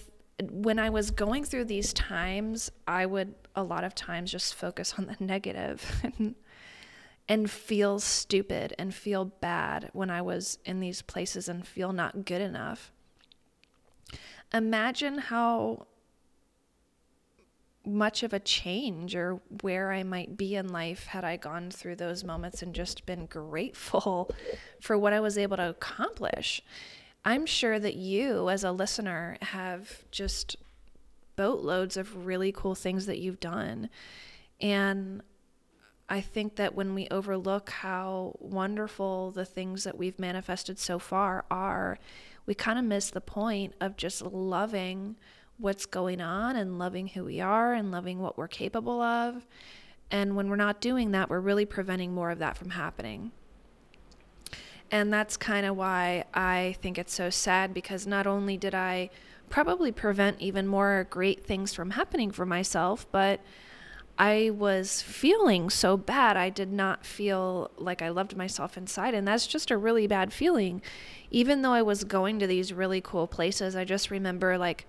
when 0.50 0.80
I 0.80 0.90
was 0.90 1.12
going 1.12 1.44
through 1.44 1.66
these 1.66 1.92
times, 1.92 2.70
I 2.88 3.06
would 3.06 3.34
a 3.54 3.62
lot 3.62 3.84
of 3.84 3.94
times 3.94 4.32
just 4.32 4.54
focus 4.54 4.94
on 4.98 5.06
the 5.06 5.16
negative 5.24 6.02
and, 6.18 6.34
and 7.28 7.50
feel 7.50 8.00
stupid 8.00 8.74
and 8.78 8.92
feel 8.92 9.26
bad 9.26 9.90
when 9.92 10.10
I 10.10 10.22
was 10.22 10.58
in 10.64 10.80
these 10.80 11.02
places 11.02 11.48
and 11.48 11.66
feel 11.66 11.92
not 11.92 12.24
good 12.24 12.40
enough. 12.40 12.90
Imagine 14.52 15.18
how 15.18 15.86
much 17.86 18.22
of 18.22 18.32
a 18.32 18.40
change 18.40 19.14
or 19.14 19.40
where 19.60 19.92
I 19.92 20.02
might 20.02 20.36
be 20.36 20.56
in 20.56 20.68
life 20.68 21.06
had 21.06 21.24
I 21.24 21.36
gone 21.36 21.70
through 21.70 21.96
those 21.96 22.24
moments 22.24 22.62
and 22.62 22.74
just 22.74 23.06
been 23.06 23.26
grateful 23.26 24.30
for 24.80 24.96
what 24.96 25.12
I 25.12 25.20
was 25.20 25.36
able 25.36 25.56
to 25.56 25.68
accomplish. 25.70 26.62
I'm 27.24 27.46
sure 27.46 27.78
that 27.78 27.94
you, 27.94 28.48
as 28.48 28.64
a 28.64 28.72
listener, 28.72 29.38
have 29.40 30.04
just 30.10 30.56
boatloads 31.36 31.96
of 31.96 32.26
really 32.26 32.52
cool 32.52 32.74
things 32.74 33.06
that 33.06 33.18
you've 33.18 33.40
done. 33.40 33.88
And 34.60 35.22
I 36.08 36.20
think 36.20 36.56
that 36.56 36.74
when 36.74 36.94
we 36.94 37.08
overlook 37.10 37.70
how 37.70 38.36
wonderful 38.38 39.30
the 39.30 39.44
things 39.44 39.84
that 39.84 39.96
we've 39.96 40.18
manifested 40.18 40.78
so 40.78 40.98
far 40.98 41.44
are, 41.50 41.98
we 42.46 42.54
kind 42.54 42.78
of 42.78 42.84
miss 42.84 43.10
the 43.10 43.20
point 43.22 43.74
of 43.80 43.96
just 43.96 44.22
loving 44.22 45.16
what's 45.58 45.86
going 45.86 46.20
on 46.20 46.56
and 46.56 46.78
loving 46.78 47.08
who 47.08 47.24
we 47.24 47.40
are 47.40 47.74
and 47.74 47.90
loving 47.90 48.20
what 48.20 48.36
we're 48.36 48.48
capable 48.48 49.00
of. 49.00 49.46
And 50.10 50.36
when 50.36 50.48
we're 50.48 50.56
not 50.56 50.80
doing 50.80 51.12
that, 51.12 51.30
we're 51.30 51.40
really 51.40 51.66
preventing 51.66 52.12
more 52.12 52.30
of 52.30 52.38
that 52.38 52.56
from 52.56 52.70
happening. 52.70 53.32
And 54.90 55.12
that's 55.12 55.36
kind 55.36 55.66
of 55.66 55.76
why 55.76 56.24
I 56.34 56.76
think 56.80 56.98
it's 56.98 57.14
so 57.14 57.30
sad 57.30 57.72
because 57.72 58.06
not 58.06 58.26
only 58.26 58.56
did 58.56 58.74
I 58.74 59.10
probably 59.48 59.92
prevent 59.92 60.40
even 60.40 60.66
more 60.66 61.06
great 61.10 61.44
things 61.44 61.72
from 61.72 61.90
happening 61.90 62.30
for 62.30 62.46
myself, 62.46 63.06
but 63.10 63.40
I 64.18 64.50
was 64.50 65.02
feeling 65.02 65.70
so 65.70 65.96
bad. 65.96 66.36
I 66.36 66.48
did 66.48 66.72
not 66.72 67.04
feel 67.04 67.70
like 67.76 68.00
I 68.00 68.10
loved 68.10 68.36
myself 68.36 68.76
inside. 68.76 69.14
And 69.14 69.26
that's 69.26 69.46
just 69.46 69.70
a 69.70 69.76
really 69.76 70.06
bad 70.06 70.32
feeling. 70.32 70.82
Even 71.30 71.62
though 71.62 71.72
I 71.72 71.82
was 71.82 72.04
going 72.04 72.38
to 72.38 72.46
these 72.46 72.72
really 72.72 73.00
cool 73.00 73.26
places, 73.26 73.74
I 73.74 73.84
just 73.84 74.10
remember 74.10 74.56
like 74.56 74.86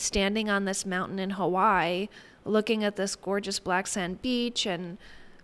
standing 0.00 0.48
on 0.48 0.64
this 0.64 0.84
mountain 0.86 1.18
in 1.18 1.30
Hawaii, 1.30 2.08
looking 2.44 2.84
at 2.84 2.96
this 2.96 3.16
gorgeous 3.16 3.58
black 3.58 3.86
sand 3.86 4.22
beach 4.22 4.66
and 4.66 4.98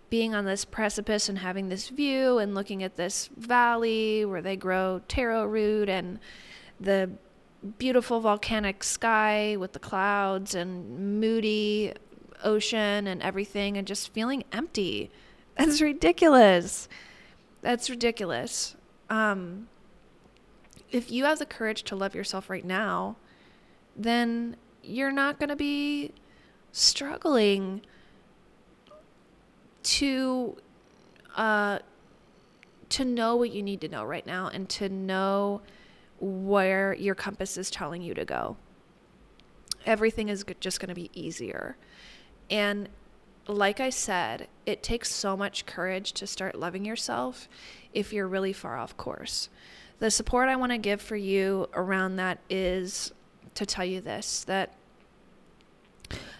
being 0.09 0.33
on 0.33 0.45
this 0.45 0.65
precipice 0.65 1.27
and 1.27 1.39
having 1.39 1.69
this 1.69 1.89
view 1.89 2.37
and 2.37 2.55
looking 2.55 2.81
at 2.81 2.95
this 2.95 3.29
valley 3.37 4.23
where 4.25 4.41
they 4.41 4.55
grow 4.55 5.01
taro 5.07 5.45
root 5.45 5.89
and 5.89 6.19
the 6.79 7.09
beautiful 7.77 8.19
volcanic 8.19 8.83
sky 8.83 9.55
with 9.57 9.73
the 9.73 9.79
clouds 9.79 10.55
and 10.55 11.19
moody 11.19 11.93
ocean 12.43 13.07
and 13.07 13.21
everything 13.21 13.77
and 13.77 13.87
just 13.87 14.13
feeling 14.13 14.43
empty. 14.51 15.11
That's 15.57 15.81
ridiculous. 15.81 16.87
That's 17.61 17.89
ridiculous. 17.89 18.75
Um, 19.09 19.67
if 20.91 21.11
you 21.11 21.25
have 21.25 21.39
the 21.39 21.45
courage 21.45 21.83
to 21.83 21.95
love 21.95 22.15
yourself 22.15 22.49
right 22.49 22.63
now, 22.63 23.17
then 23.97 24.55
you're 24.83 25.11
not 25.11 25.39
going 25.39 25.49
to 25.49 25.55
be 25.55 26.13
struggling 26.71 27.81
to 29.83 30.57
uh, 31.35 31.79
to 32.89 33.05
know 33.05 33.35
what 33.35 33.51
you 33.51 33.61
need 33.61 33.81
to 33.81 33.87
know 33.87 34.03
right 34.03 34.25
now 34.25 34.47
and 34.47 34.69
to 34.69 34.89
know 34.89 35.61
where 36.19 36.93
your 36.93 37.15
compass 37.15 37.57
is 37.57 37.69
telling 37.69 38.01
you 38.01 38.13
to 38.13 38.25
go. 38.25 38.57
Everything 39.85 40.29
is 40.29 40.45
just 40.59 40.79
going 40.79 40.89
to 40.89 40.95
be 40.95 41.09
easier. 41.13 41.77
And 42.49 42.89
like 43.47 43.79
I 43.79 43.89
said, 43.89 44.47
it 44.65 44.83
takes 44.83 45.11
so 45.11 45.37
much 45.37 45.65
courage 45.65 46.13
to 46.13 46.27
start 46.27 46.55
loving 46.55 46.85
yourself 46.85 47.47
if 47.93 48.11
you're 48.11 48.27
really 48.27 48.53
far 48.53 48.77
off 48.77 48.95
course. 48.97 49.49
The 49.99 50.11
support 50.11 50.49
I 50.49 50.55
want 50.55 50.71
to 50.71 50.77
give 50.77 51.01
for 51.01 51.15
you 51.15 51.67
around 51.73 52.17
that 52.17 52.39
is 52.49 53.11
to 53.57 53.65
tell 53.65 53.85
you 53.85 54.01
this 54.01 54.43
that 54.45 54.73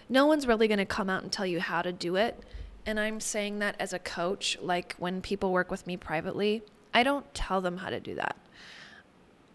no 0.08 0.26
one's 0.26 0.46
really 0.46 0.68
going 0.68 0.78
to 0.78 0.86
come 0.86 1.10
out 1.10 1.22
and 1.22 1.30
tell 1.30 1.46
you 1.46 1.60
how 1.60 1.82
to 1.82 1.92
do 1.92 2.16
it. 2.16 2.38
And 2.86 2.98
I'm 2.98 3.20
saying 3.20 3.58
that 3.58 3.76
as 3.78 3.92
a 3.92 3.98
coach, 3.98 4.56
like 4.62 4.94
when 4.98 5.20
people 5.20 5.52
work 5.52 5.70
with 5.70 5.86
me 5.86 5.96
privately, 5.96 6.62
I 6.94 7.02
don't 7.02 7.32
tell 7.34 7.60
them 7.60 7.76
how 7.76 7.90
to 7.90 8.00
do 8.00 8.14
that. 8.14 8.36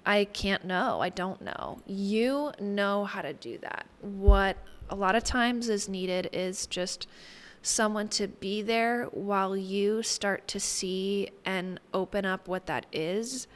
I 0.05 0.25
can't 0.25 0.65
know. 0.65 1.01
I 1.01 1.09
don't 1.09 1.41
know. 1.41 1.79
You 1.87 2.51
know 2.59 3.05
how 3.05 3.21
to 3.21 3.33
do 3.33 3.57
that. 3.59 3.85
What 4.01 4.57
a 4.89 4.95
lot 4.95 5.15
of 5.15 5.23
times 5.23 5.69
is 5.69 5.89
needed 5.89 6.29
is 6.33 6.67
just 6.67 7.07
someone 7.61 8.09
to 8.09 8.27
be 8.27 8.61
there 8.61 9.05
while 9.05 9.55
you 9.55 10.03
start 10.03 10.47
to 10.49 10.59
see 10.59 11.29
and 11.45 11.79
open 11.93 12.25
up 12.25 12.47
what 12.47 12.65
that 12.65 12.85
is 12.91 13.47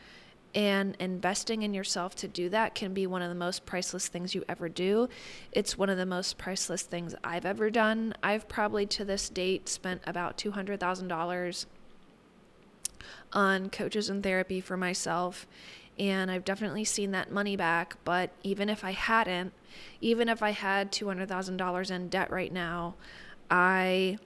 and 0.58 0.98
investing 1.00 1.62
in 1.62 1.76
yourself 1.76 2.16
to 2.16 2.28
do 2.28 2.50
that 2.50 2.74
can 2.74 2.92
be 2.92 3.06
one 3.06 3.22
of 3.22 3.30
the 3.30 3.36
most 3.36 3.68
priceless 3.68 4.08
things 4.08 4.34
you 4.34 4.44
ever 4.50 4.68
do. 4.68 5.08
It's 5.52 5.78
one 5.78 5.88
of 5.88 6.00
the 6.00 6.06
most 6.06 6.40
priceless 6.40 6.82
things 6.82 7.14
I've 7.24 7.46
ever 7.46 7.70
done. 7.70 8.16
I've 8.24 8.50
probably 8.50 8.88
to 8.88 9.06
this 9.06 9.30
date 9.30 9.70
spent 9.70 10.02
about 10.08 10.36
$200,000 10.36 11.66
on 13.34 13.70
coaches 13.70 14.10
and 14.10 14.24
therapy 14.24 14.60
for 14.60 14.76
myself. 14.76 15.46
And 16.00 16.32
I've 16.32 16.44
definitely 16.44 16.86
seen 16.86 17.12
that 17.12 17.32
money 17.32 17.56
back. 17.56 17.98
But 18.04 18.32
even 18.42 18.68
if 18.68 18.84
I 18.84 18.94
hadn't, 18.94 19.54
even 20.02 20.28
if 20.28 20.42
I 20.42 20.52
had 20.52 20.92
$200,000 20.92 21.92
in 21.92 22.10
debt 22.10 22.32
right 22.32 22.52
now, 22.52 22.96
I 23.52 24.18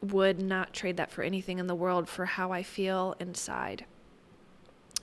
would 0.00 0.42
not 0.42 0.72
trade 0.72 0.96
that 0.96 1.12
for 1.12 1.22
anything 1.22 1.60
in 1.60 1.68
the 1.68 1.76
world 1.76 2.08
for 2.08 2.24
how 2.24 2.50
I 2.50 2.64
feel 2.64 3.14
inside. 3.20 3.84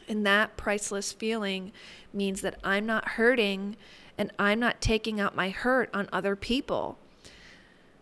And 0.07 0.25
that 0.25 0.57
priceless 0.57 1.11
feeling 1.11 1.71
means 2.13 2.41
that 2.41 2.59
I'm 2.63 2.85
not 2.85 3.09
hurting 3.09 3.77
and 4.17 4.31
I'm 4.37 4.59
not 4.59 4.81
taking 4.81 5.19
out 5.19 5.35
my 5.35 5.49
hurt 5.49 5.89
on 5.93 6.09
other 6.11 6.35
people. 6.35 6.97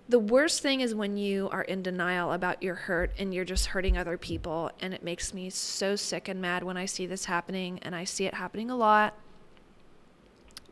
The 0.08 0.20
worst 0.20 0.62
thing 0.62 0.82
is 0.82 0.96
when 0.96 1.18
you 1.18 1.50
are 1.52 1.62
in 1.62 1.84
denial 1.84 2.34
about 2.34 2.64
your 2.64 2.74
hurt 2.74 3.12
and 3.20 3.32
you're 3.32 3.46
just 3.46 3.68
hurting 3.68 3.96
other 3.96 4.18
people. 4.18 4.72
And 4.82 4.94
it 4.94 5.04
makes 5.04 5.34
me 5.34 5.52
so 5.52 5.96
sick 5.96 6.28
and 6.28 6.42
mad 6.42 6.64
when 6.64 6.78
I 6.78 6.86
see 6.86 7.06
this 7.06 7.26
happening. 7.26 7.80
And 7.84 7.96
I 7.96 8.06
see 8.06 8.26
it 8.26 8.34
happening 8.34 8.72
a 8.72 8.76
lot. 8.76 9.14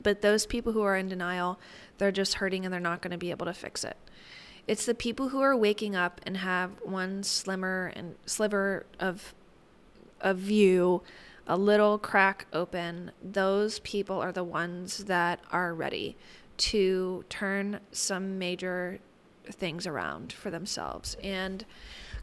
But 0.02 0.22
those 0.22 0.46
people 0.46 0.74
who 0.74 0.82
are 0.82 0.96
in 0.96 1.08
denial, 1.08 1.60
they're 1.98 2.12
just 2.12 2.36
hurting 2.36 2.66
and 2.66 2.74
they're 2.74 2.82
not 2.82 3.02
going 3.02 3.12
to 3.12 3.18
be 3.18 3.30
able 3.30 3.46
to 3.46 3.54
fix 3.54 3.84
it. 3.84 3.98
It's 4.68 4.86
the 4.86 4.96
people 4.96 5.30
who 5.30 5.40
are 5.40 5.56
waking 5.56 5.96
up 5.96 6.20
and 6.26 6.38
have 6.38 6.72
one 6.84 7.24
slimmer 7.24 7.94
and 7.96 8.16
sliver 8.26 8.86
of 9.00 9.34
a 10.22 10.34
view, 10.34 11.02
a 11.46 11.58
little 11.58 11.98
crack 11.98 12.48
open, 12.54 13.12
those 13.24 13.80
people 13.80 14.20
are 14.20 14.32
the 14.32 14.44
ones 14.44 15.06
that 15.06 15.40
are 15.52 15.74
ready 15.74 16.18
to 16.58 17.24
turn 17.30 17.80
some 17.92 18.38
major 18.38 19.00
things 19.46 19.88
around 19.88 20.34
for 20.34 20.50
themselves. 20.50 21.16
And 21.24 21.66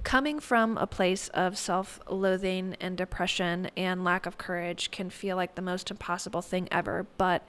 coming 0.03 0.39
from 0.39 0.77
a 0.77 0.87
place 0.87 1.29
of 1.29 1.57
self 1.57 2.01
loathing 2.09 2.77
and 2.81 2.97
depression 2.97 3.71
and 3.77 4.05
lack 4.05 4.27
of 4.27 4.39
courage 4.39 4.91
can 4.91 5.11
feel 5.11 5.37
like 5.37 5.55
the 5.55 5.63
most 5.63 5.91
impossible 5.91 6.43
thing 6.43 6.69
ever. 6.71 7.07
But 7.17 7.47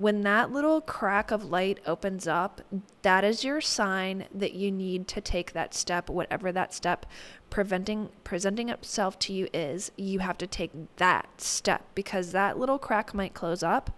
when 0.00 0.22
that 0.22 0.50
little 0.50 0.80
crack 0.80 1.30
of 1.30 1.44
light 1.44 1.78
opens 1.86 2.26
up, 2.26 2.62
that 3.02 3.22
is 3.22 3.44
your 3.44 3.60
sign 3.60 4.24
that 4.34 4.54
you 4.54 4.72
need 4.72 5.06
to 5.06 5.20
take 5.20 5.52
that 5.52 5.74
step, 5.74 6.08
whatever 6.08 6.50
that 6.50 6.72
step 6.72 7.04
preventing 7.50 8.08
presenting 8.24 8.70
itself 8.70 9.18
to 9.18 9.34
you 9.34 9.46
is. 9.52 9.92
You 9.98 10.20
have 10.20 10.38
to 10.38 10.46
take 10.46 10.70
that 10.96 11.38
step 11.38 11.84
because 11.94 12.32
that 12.32 12.58
little 12.58 12.78
crack 12.78 13.12
might 13.12 13.34
close 13.34 13.62
up 13.62 13.90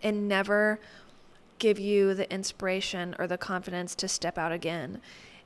and 0.00 0.28
never 0.28 0.78
give 1.58 1.80
you 1.80 2.14
the 2.14 2.32
inspiration 2.32 3.16
or 3.18 3.26
the 3.26 3.38
confidence 3.38 3.96
to 3.96 4.06
step 4.06 4.38
out 4.38 4.52
again. 4.52 5.00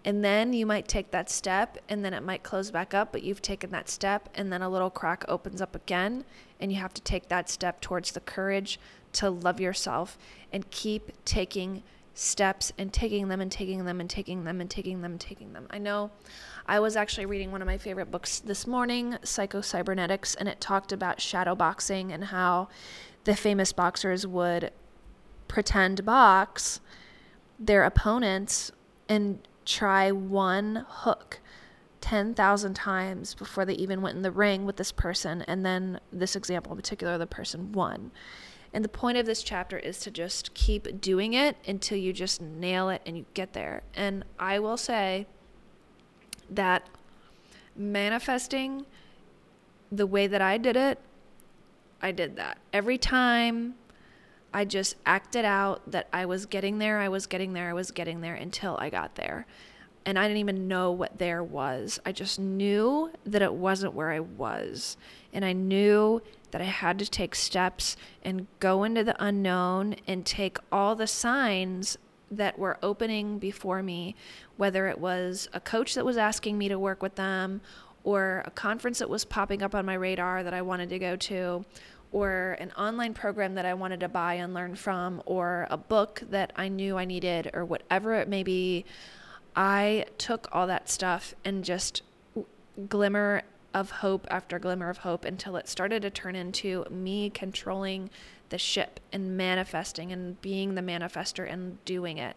And 0.06 0.25
then 0.25 0.52
you 0.52 0.66
might 0.66 0.86
take 0.86 1.10
that 1.10 1.28
step 1.28 1.78
and 1.88 2.04
then 2.04 2.14
it 2.14 2.22
might 2.22 2.44
close 2.44 2.70
back 2.70 2.94
up, 2.94 3.10
but 3.10 3.25
you've 3.25 3.42
taken 3.42 3.70
that 3.72 3.88
step 3.88 4.28
and 4.36 4.52
then 4.52 4.62
a 4.62 4.68
little 4.68 4.88
crack 4.88 5.25
opens 5.26 5.60
up 5.60 5.75
again. 5.75 6.25
And 6.60 6.72
you 6.72 6.78
have 6.78 6.94
to 6.94 7.02
take 7.02 7.28
that 7.28 7.50
step 7.50 7.80
towards 7.80 8.12
the 8.12 8.20
courage 8.20 8.78
to 9.14 9.28
love 9.28 9.60
yourself 9.60 10.16
and 10.52 10.70
keep 10.70 11.10
taking 11.25 11.82
steps 12.14 12.72
and 12.78 12.92
taking 12.92 13.26
them 13.26 13.40
and 13.40 13.50
taking 13.50 13.84
them 13.84 14.00
and 14.00 14.08
taking 14.08 14.44
them 14.44 14.60
and 14.60 14.70
taking 14.70 15.02
them 15.02 15.10
and 15.10 15.20
taking 15.20 15.52
them. 15.52 15.66
I 15.70 15.78
know 15.78 16.12
I 16.66 16.78
was 16.78 16.94
actually 16.94 17.26
reading 17.26 17.50
one 17.50 17.60
of 17.60 17.66
my 17.66 17.76
favorite 17.76 18.10
books 18.12 18.38
this 18.38 18.64
morning, 18.64 19.18
Psycho 19.25 19.60
Cybernetics, 19.60 20.36
and 20.36 20.48
it 20.48 20.60
talked 20.60 20.92
about 20.92 21.20
shadow 21.20 21.56
boxing 21.56 22.12
and 22.12 22.26
how 22.26 22.68
the 23.25 23.34
famous 23.34 23.72
boxers 23.72 24.25
would 24.25 24.70
pretend 25.48 26.04
box 26.04 26.80
their 27.58 27.82
opponents 27.84 28.70
and 29.08 29.40
try 29.66 30.11
one 30.11 30.87
hook 30.88 31.40
10,000 32.00 32.75
times 32.75 33.35
before 33.35 33.64
they 33.64 33.75
even 33.75 34.00
went 34.00 34.16
in 34.16 34.23
the 34.23 34.30
ring 34.30 34.64
with 34.64 34.76
this 34.76 34.92
person. 34.92 35.42
And 35.42 35.66
then, 35.66 36.00
this 36.12 36.37
example 36.37 36.73
in 36.73 36.76
particular, 36.76 37.18
the 37.18 37.26
person 37.26 37.73
won. 37.73 38.12
And 38.73 38.85
the 38.85 38.88
point 38.88 39.18
of 39.18 39.26
this 39.26 39.42
chapter 39.42 39.78
is 39.78 39.99
to 40.00 40.11
just 40.11 40.54
keep 40.54 41.00
doing 41.00 41.35
it 41.35 41.56
until 41.66 41.99
you 41.99 42.12
just 42.12 42.40
nail 42.40 42.88
it 42.90 43.02
and 43.04 43.16
you 43.16 43.26
get 43.35 43.52
there. 43.52 43.82
And 43.94 44.25
I 44.38 44.58
will 44.58 44.76
say 44.76 45.26
that 46.50 46.88
manifesting 47.75 48.87
the 49.90 50.06
way 50.06 50.26
that 50.26 50.42
I 50.42 50.58
did 50.58 50.76
it, 50.76 50.99
I 52.02 52.12
did 52.12 52.37
that. 52.37 52.58
Every 52.73 52.99
time 52.99 53.75
I 54.56 54.64
just 54.64 54.96
acted 55.04 55.44
out 55.44 55.82
that 55.90 56.08
I 56.14 56.25
was 56.25 56.46
getting 56.46 56.78
there, 56.78 56.98
I 56.98 57.10
was 57.10 57.26
getting 57.26 57.52
there, 57.52 57.68
I 57.68 57.75
was 57.75 57.90
getting 57.90 58.22
there 58.22 58.34
until 58.34 58.78
I 58.80 58.88
got 58.88 59.14
there. 59.14 59.46
And 60.06 60.18
I 60.18 60.22
didn't 60.22 60.38
even 60.38 60.66
know 60.66 60.92
what 60.92 61.18
there 61.18 61.44
was. 61.44 62.00
I 62.06 62.12
just 62.12 62.40
knew 62.40 63.10
that 63.26 63.42
it 63.42 63.52
wasn't 63.52 63.92
where 63.92 64.10
I 64.12 64.20
was. 64.20 64.96
And 65.30 65.44
I 65.44 65.52
knew 65.52 66.22
that 66.52 66.62
I 66.62 66.64
had 66.64 66.98
to 67.00 67.10
take 67.10 67.34
steps 67.34 67.98
and 68.22 68.46
go 68.58 68.82
into 68.82 69.04
the 69.04 69.22
unknown 69.22 69.96
and 70.06 70.25
take 70.25 70.56
all 70.72 70.96
the 70.96 71.06
signs 71.06 71.98
that 72.30 72.58
were 72.58 72.78
opening 72.82 73.38
before 73.38 73.82
me, 73.82 74.16
whether 74.56 74.88
it 74.88 74.98
was 74.98 75.50
a 75.52 75.60
coach 75.60 75.94
that 75.96 76.06
was 76.06 76.16
asking 76.16 76.56
me 76.56 76.68
to 76.68 76.78
work 76.78 77.02
with 77.02 77.16
them, 77.16 77.60
or 78.04 78.42
a 78.46 78.50
conference 78.52 79.00
that 79.00 79.10
was 79.10 79.26
popping 79.26 79.62
up 79.62 79.75
on 79.75 79.84
my 79.84 79.92
radar 79.92 80.42
that 80.42 80.54
I 80.54 80.62
wanted 80.62 80.88
to 80.88 80.98
go 80.98 81.14
to, 81.14 81.66
or 82.12 82.56
an 82.60 82.72
online 82.72 83.14
program 83.14 83.54
that 83.54 83.66
I 83.66 83.75
wanted 83.75 84.00
to 84.00 84.08
buy 84.08 84.34
and 84.34 84.54
learn 84.54 84.74
from, 84.74 85.22
or 85.26 85.66
a 85.70 85.76
book 85.76 86.22
that 86.31 86.52
I 86.57 86.68
knew 86.68 86.96
I 86.96 87.04
needed, 87.04 87.50
or 87.52 87.64
whatever 87.64 88.14
it 88.14 88.28
may 88.28 88.42
be. 88.42 88.85
I 89.54 90.07
took 90.18 90.48
all 90.52 90.66
that 90.66 90.88
stuff 90.88 91.35
and 91.44 91.64
just 91.64 92.02
glimmer 92.88 93.42
of 93.72 93.90
hope 93.90 94.26
after 94.31 94.59
glimmer 94.59 94.88
of 94.88 94.98
hope 94.98 95.24
until 95.24 95.57
it 95.57 95.68
started 95.68 96.02
to 96.02 96.11
turn 96.11 96.35
into 96.35 96.85
me 96.90 97.31
controlling 97.31 98.11
the 98.48 98.59
ship 98.59 99.00
and 99.12 99.37
manifesting 99.37 100.12
and 100.12 100.40
being 100.40 100.74
the 100.74 100.81
manifester 100.81 101.50
and 101.50 101.85
doing 101.85 102.18
it. 102.18 102.37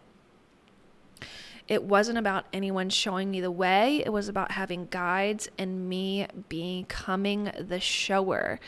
It 1.68 1.84
wasn't 1.84 2.18
about 2.18 2.46
anyone 2.52 2.90
showing 2.90 3.30
me 3.30 3.40
the 3.40 3.50
way, 3.50 4.02
it 4.04 4.12
was 4.12 4.28
about 4.28 4.50
having 4.52 4.88
guides 4.90 5.48
and 5.56 5.88
me 5.88 6.26
becoming 6.48 7.52
the 7.58 7.80
shower 7.80 8.58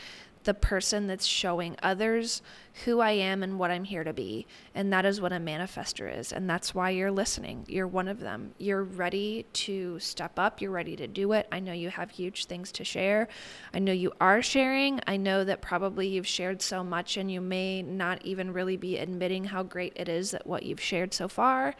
the 0.43 0.53
person 0.53 1.07
that's 1.07 1.25
showing 1.25 1.75
others 1.81 2.41
who 2.85 2.99
I 2.99 3.11
am 3.11 3.43
and 3.43 3.59
what 3.59 3.71
I'm 3.71 3.83
here 3.83 4.03
to 4.03 4.13
be. 4.13 4.47
And 4.73 4.91
that 4.91 5.05
is 5.05 5.21
what 5.21 5.31
a 5.31 5.37
manifester 5.37 6.17
is. 6.17 6.31
And 6.31 6.49
that's 6.49 6.73
why 6.73 6.89
you're 6.89 7.11
listening. 7.11 7.65
You're 7.67 7.87
one 7.87 8.07
of 8.07 8.19
them. 8.19 8.53
You're 8.57 8.83
ready 8.83 9.45
to 9.53 9.99
step 9.99 10.39
up. 10.39 10.59
You're 10.59 10.71
ready 10.71 10.95
to 10.95 11.07
do 11.07 11.33
it. 11.33 11.47
I 11.51 11.59
know 11.59 11.73
you 11.73 11.89
have 11.89 12.09
huge 12.09 12.45
things 12.45 12.71
to 12.73 12.83
share. 12.83 13.27
I 13.73 13.79
know 13.79 13.91
you 13.91 14.11
are 14.19 14.41
sharing. 14.41 14.99
I 15.05 15.17
know 15.17 15.43
that 15.43 15.61
probably 15.61 16.07
you've 16.07 16.27
shared 16.27 16.61
so 16.61 16.83
much 16.83 17.17
and 17.17 17.31
you 17.31 17.41
may 17.41 17.83
not 17.83 18.25
even 18.25 18.53
really 18.53 18.77
be 18.77 18.97
admitting 18.97 19.45
how 19.45 19.63
great 19.63 19.93
it 19.95 20.09
is 20.09 20.31
that 20.31 20.47
what 20.47 20.63
you've 20.63 20.81
shared 20.81 21.13
so 21.13 21.27
far. 21.27 21.75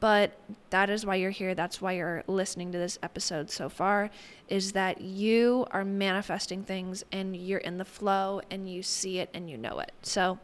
But 0.00 0.38
that 0.70 0.88
is 0.88 1.04
why 1.04 1.16
you're 1.16 1.30
here. 1.30 1.54
That's 1.54 1.82
why 1.82 1.92
you're 1.92 2.24
listening 2.26 2.72
to 2.72 2.78
this 2.78 2.98
episode 3.02 3.50
so 3.50 3.68
far 3.68 4.10
is 4.48 4.72
that 4.72 5.02
you 5.02 5.66
are 5.70 5.84
manifesting 5.84 6.64
things 6.64 7.04
and 7.12 7.36
you're 7.36 7.58
in 7.58 7.76
the 7.76 7.84
flow 7.84 8.40
and 8.50 8.68
you 8.68 8.82
see 8.82 9.18
it 9.18 9.28
and 9.34 9.48
you 9.50 9.58
know 9.58 9.78
it. 9.78 9.92
So, 10.02 10.38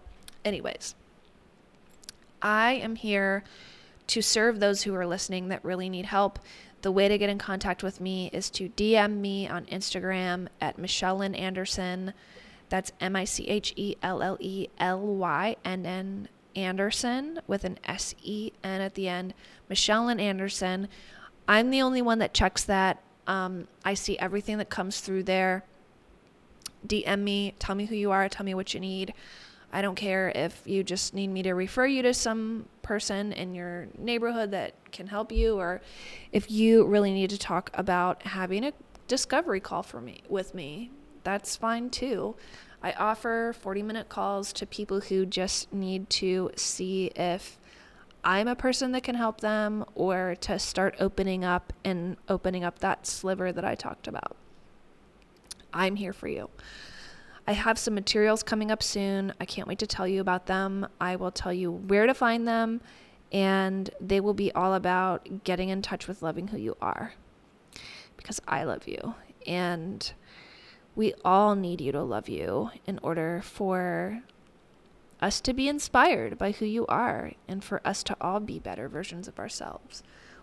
anyways, 0.44 0.94
I 2.42 2.74
am 2.74 2.96
here 2.96 3.44
to 4.08 4.22
serve 4.22 4.60
those 4.60 4.82
who 4.82 4.94
are 4.94 5.06
listening 5.06 5.48
that 5.48 5.64
really 5.64 5.88
need 5.88 6.06
help. 6.06 6.38
The 6.82 6.92
way 6.92 7.08
to 7.08 7.18
get 7.18 7.30
in 7.30 7.38
contact 7.38 7.82
with 7.82 8.00
me 8.00 8.30
is 8.32 8.50
to 8.50 8.68
DM 8.68 9.16
me 9.16 9.48
on 9.48 9.64
Instagram 9.66 10.48
at 10.60 10.78
Michelle 10.78 11.22
Andersen. 11.22 12.12
That's 12.68 12.92
M 13.00 13.16
I 13.16 13.24
C 13.24 13.48
H 13.48 13.72
E 13.76 13.96
L 14.02 14.22
L 14.22 14.36
E 14.38 14.68
L 14.78 15.00
Y 15.00 15.56
N 15.64 15.86
N 15.86 16.28
Andersen 16.56 17.40
with 17.46 17.64
an 17.64 17.78
S 17.84 18.14
E 18.22 18.52
N 18.64 18.80
at 18.80 18.94
the 18.94 19.08
end. 19.08 19.34
Michelle 19.68 20.08
and 20.08 20.20
Andersen. 20.20 20.88
I'm 21.46 21.70
the 21.70 21.82
only 21.82 22.02
one 22.02 22.18
that 22.18 22.34
checks 22.34 22.64
that. 22.64 23.02
Um, 23.26 23.68
I 23.84 23.94
see 23.94 24.18
everything 24.18 24.58
that 24.58 24.70
comes 24.70 25.00
through 25.00 25.24
there. 25.24 25.64
DM 26.86 27.20
me, 27.20 27.54
tell 27.58 27.74
me 27.74 27.86
who 27.86 27.94
you 27.94 28.10
are, 28.10 28.28
tell 28.28 28.44
me 28.46 28.54
what 28.54 28.74
you 28.74 28.80
need. 28.80 29.12
I 29.72 29.82
don't 29.82 29.96
care 29.96 30.32
if 30.34 30.62
you 30.64 30.84
just 30.84 31.12
need 31.12 31.28
me 31.28 31.42
to 31.42 31.52
refer 31.52 31.86
you 31.86 32.02
to 32.02 32.14
some 32.14 32.66
person 32.82 33.32
in 33.32 33.54
your 33.54 33.88
neighborhood 33.98 34.52
that 34.52 34.74
can 34.92 35.08
help 35.08 35.32
you, 35.32 35.58
or 35.58 35.80
if 36.32 36.50
you 36.50 36.86
really 36.86 37.12
need 37.12 37.30
to 37.30 37.38
talk 37.38 37.70
about 37.74 38.22
having 38.22 38.64
a 38.64 38.72
discovery 39.08 39.60
call 39.60 39.82
for 39.82 40.00
me 40.00 40.22
with 40.28 40.54
me. 40.54 40.90
That's 41.24 41.56
fine 41.56 41.90
too. 41.90 42.36
I 42.86 42.92
offer 42.92 43.52
40 43.52 43.82
minute 43.82 44.08
calls 44.08 44.52
to 44.52 44.64
people 44.64 45.00
who 45.00 45.26
just 45.26 45.72
need 45.72 46.08
to 46.10 46.52
see 46.54 47.06
if 47.16 47.58
I'm 48.22 48.46
a 48.46 48.54
person 48.54 48.92
that 48.92 49.02
can 49.02 49.16
help 49.16 49.40
them 49.40 49.84
or 49.96 50.36
to 50.42 50.56
start 50.60 50.94
opening 51.00 51.44
up 51.44 51.72
and 51.82 52.16
opening 52.28 52.62
up 52.62 52.78
that 52.78 53.04
sliver 53.04 53.50
that 53.50 53.64
I 53.64 53.74
talked 53.74 54.06
about. 54.06 54.36
I'm 55.74 55.96
here 55.96 56.12
for 56.12 56.28
you. 56.28 56.48
I 57.44 57.54
have 57.54 57.76
some 57.76 57.96
materials 57.96 58.44
coming 58.44 58.70
up 58.70 58.84
soon. 58.84 59.32
I 59.40 59.46
can't 59.46 59.66
wait 59.66 59.80
to 59.80 59.86
tell 59.88 60.06
you 60.06 60.20
about 60.20 60.46
them. 60.46 60.86
I 61.00 61.16
will 61.16 61.32
tell 61.32 61.52
you 61.52 61.72
where 61.72 62.06
to 62.06 62.14
find 62.14 62.46
them, 62.46 62.80
and 63.32 63.90
they 64.00 64.20
will 64.20 64.32
be 64.32 64.52
all 64.52 64.74
about 64.74 65.42
getting 65.42 65.70
in 65.70 65.82
touch 65.82 66.06
with 66.06 66.22
loving 66.22 66.46
who 66.46 66.58
you 66.58 66.76
are 66.80 67.14
because 68.16 68.40
I 68.46 68.62
love 68.62 68.86
you. 68.86 69.16
And 69.44 70.12
we 70.96 71.12
all 71.24 71.54
need 71.54 71.80
you 71.82 71.92
to 71.92 72.02
love 72.02 72.28
you 72.28 72.70
in 72.86 72.98
order 73.02 73.42
for 73.44 74.22
us 75.20 75.40
to 75.42 75.52
be 75.52 75.68
inspired 75.68 76.38
by 76.38 76.52
who 76.52 76.64
you 76.64 76.86
are 76.86 77.32
and 77.46 77.62
for 77.62 77.80
us 77.86 78.02
to 78.02 78.16
all 78.20 78.40
be 78.40 78.58
better 78.58 78.88
versions 78.88 79.28
of 79.28 79.38
ourselves. 79.38 80.02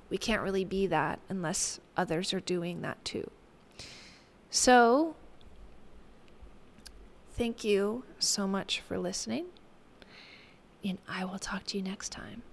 We 0.10 0.18
can't 0.18 0.44
really 0.44 0.64
be 0.64 0.86
that 0.88 1.20
unless 1.28 1.80
others 1.98 2.34
are 2.34 2.40
doing 2.40 2.82
that 2.82 3.04
too. 3.04 3.30
So, 4.52 5.16
thank 7.32 7.64
you 7.64 8.04
so 8.20 8.48
much 8.48 8.80
for 8.80 9.00
listening, 9.00 9.46
and 10.86 11.00
I 11.10 11.26
will 11.26 11.40
talk 11.40 11.64
to 11.66 11.78
you 11.78 11.84
next 11.84 12.10
time. 12.10 12.44